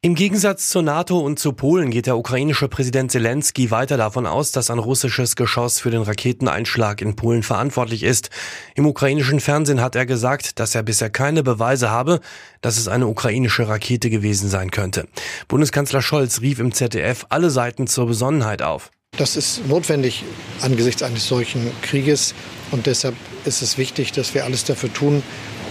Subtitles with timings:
[0.00, 4.52] Im Gegensatz zur NATO und zu Polen geht der ukrainische Präsident Zelensky weiter davon aus,
[4.52, 8.30] dass ein russisches Geschoss für den Raketeneinschlag in Polen verantwortlich ist.
[8.76, 12.20] Im ukrainischen Fernsehen hat er gesagt, dass er bisher keine Beweise habe,
[12.60, 15.08] dass es eine ukrainische Rakete gewesen sein könnte.
[15.48, 18.92] Bundeskanzler Scholz rief im ZDF alle Seiten zur Besonnenheit auf.
[19.16, 20.22] Das ist notwendig
[20.60, 22.36] angesichts eines solchen Krieges
[22.70, 25.24] und deshalb ist es wichtig, dass wir alles dafür tun,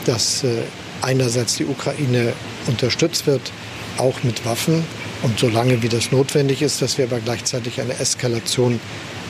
[0.05, 0.63] dass äh,
[1.02, 2.34] einerseits die Ukraine
[2.67, 3.53] unterstützt wird,
[3.99, 4.83] auch mit Waffen
[5.23, 8.79] und solange wie das notwendig ist, dass wir aber gleichzeitig eine Eskalation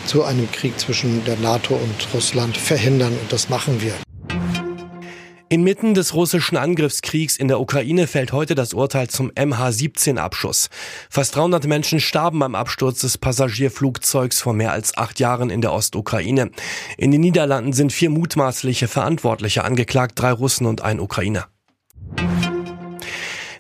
[0.06, 3.94] zu einem Krieg zwischen der NATO und Russland verhindern und das machen wir.
[5.50, 10.70] Inmitten des russischen Angriffskriegs in der Ukraine fällt heute das Urteil zum MH17-Abschuss.
[11.10, 15.72] Fast 300 Menschen starben beim Absturz des Passagierflugzeugs vor mehr als acht Jahren in der
[15.72, 16.52] Ostukraine.
[16.98, 21.48] In den Niederlanden sind vier mutmaßliche Verantwortliche angeklagt, drei Russen und ein Ukrainer.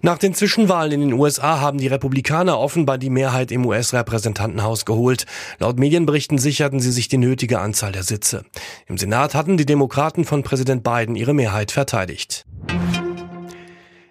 [0.07, 5.25] Nach den Zwischenwahlen in den USA haben die Republikaner offenbar die Mehrheit im US-Repräsentantenhaus geholt.
[5.59, 8.45] Laut Medienberichten sicherten sie sich die nötige Anzahl der Sitze.
[8.85, 12.45] Im Senat hatten die Demokraten von Präsident Biden ihre Mehrheit verteidigt.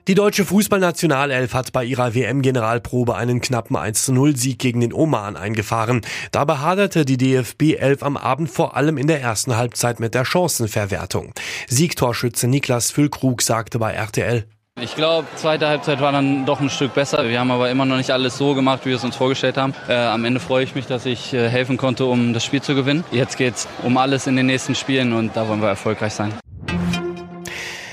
[0.07, 6.03] Die deutsche Fußballnationalelf hat bei ihrer WM-Generalprobe einen knappen 1-0-Sieg gegen den Oman eingefahren.
[6.31, 10.27] Dabei haderte die DFB 11 am Abend vor allem in der ersten Halbzeit mit der
[10.27, 11.33] Chancenverwertung.
[11.69, 14.45] Siegtorschütze Niklas Füllkrug sagte bei RTL,
[14.79, 17.27] ich glaube, zweite Halbzeit war dann doch ein Stück besser.
[17.29, 19.73] Wir haben aber immer noch nicht alles so gemacht, wie wir es uns vorgestellt haben.
[19.89, 22.75] Äh, am Ende freue ich mich, dass ich äh, helfen konnte, um das Spiel zu
[22.75, 23.03] gewinnen.
[23.11, 26.35] Jetzt geht es um alles in den nächsten Spielen und da wollen wir erfolgreich sein.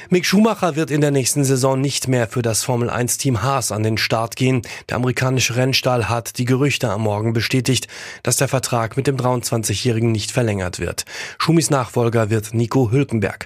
[0.10, 3.72] Mick Schumacher wird in der nächsten Saison nicht mehr für das Formel 1 Team Haas
[3.72, 4.62] an den Start gehen.
[4.90, 7.88] Der amerikanische Rennstall hat die Gerüchte am Morgen bestätigt,
[8.24, 11.06] dass der Vertrag mit dem 23-Jährigen nicht verlängert wird.
[11.40, 13.46] Schumis Nachfolger wird Nico Hülkenberg.